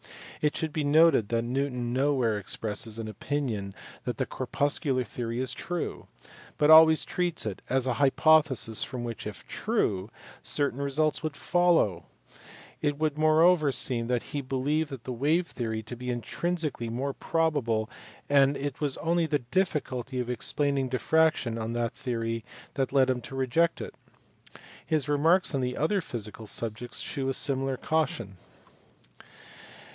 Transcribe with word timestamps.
It 0.41 0.57
should 0.57 0.73
be 0.73 0.83
noted 0.83 1.29
that 1.29 1.43
Newton 1.43 1.93
nowhere 1.93 2.39
expresses 2.39 2.97
an 2.97 3.07
opinion 3.07 3.75
that 4.05 4.17
the 4.17 4.25
corpuscular 4.25 5.03
theory 5.03 5.39
is 5.39 5.53
true, 5.53 6.07
but 6.57 6.71
always 6.71 7.05
treats 7.05 7.45
it 7.45 7.61
as 7.69 7.85
an 7.85 7.93
hypothesis 7.93 8.81
from 8.83 9.03
which, 9.03 9.27
if 9.27 9.45
true, 9.47 10.09
certain 10.41 10.81
results 10.81 11.21
would 11.21 11.37
follow: 11.37 12.05
it 12.81 12.97
would 12.97 13.19
moreover 13.19 13.71
seem 13.71 14.07
that 14.07 14.23
he 14.33 14.41
believed 14.41 14.89
the 15.03 15.11
wave 15.13 15.45
theory 15.45 15.83
to 15.83 15.95
be 15.95 16.09
intrinsically 16.09 16.89
more 16.89 17.13
probable, 17.13 17.87
and 18.27 18.57
it 18.57 18.81
was 18.81 18.97
only 18.97 19.27
the 19.27 19.45
difficulty 19.51 20.19
of 20.19 20.31
explaining 20.31 20.89
diffraction 20.89 21.59
on 21.59 21.73
that 21.73 21.93
theory 21.93 22.43
that 22.73 22.91
led 22.91 23.07
him 23.11 23.21
to 23.21 23.35
reject 23.35 23.79
it. 23.79 23.93
His 24.83 25.07
remarks 25.07 25.53
on 25.53 25.77
other 25.77 26.01
physical 26.01 26.47
subjects 26.47 27.01
shew 27.01 27.29
a 27.29 27.35
similar 27.35 27.77
caution. 27.77 28.37